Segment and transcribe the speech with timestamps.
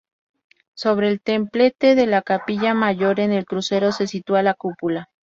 [0.73, 5.11] Sobre el templete de la capilla mayor, en el crucero, se sitúa la cúpula.